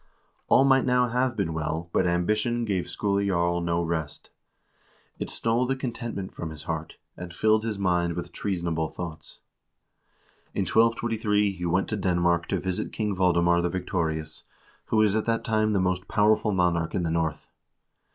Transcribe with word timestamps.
All 0.47 0.63
might 0.63 0.83
now 0.83 1.09
have 1.09 1.37
been 1.37 1.53
well, 1.53 1.87
but 1.93 2.07
ambition 2.07 2.65
gave 2.65 2.89
Skule 2.89 3.23
Jarl 3.23 3.61
no 3.61 3.83
rest. 3.83 4.31
It 5.19 5.29
stole 5.29 5.67
the 5.67 5.75
contentment 5.75 6.33
from 6.33 6.49
his 6.49 6.63
heart, 6.63 6.97
and 7.15 7.31
filled 7.31 7.63
his 7.63 7.77
mind 7.77 8.13
with 8.13 8.31
treasonable 8.31 8.89
thoughts. 8.89 9.41
In 10.55 10.61
1223 10.61 11.51
he 11.51 11.65
went 11.67 11.87
to 11.89 11.95
Denmark 11.97 12.47
to 12.47 12.59
visit 12.59 12.91
King 12.91 13.15
Valdemar 13.15 13.61
the 13.61 13.69
Victorious, 13.69 14.43
who 14.85 14.97
was 14.97 15.15
at 15.15 15.27
that 15.27 15.43
time 15.43 15.71
the 15.73 15.79
most 15.79 16.07
power 16.07 16.35
ful 16.35 16.51
monarch 16.51 16.95
in 16.95 17.03
the 17.03 17.11
North. 17.11 17.45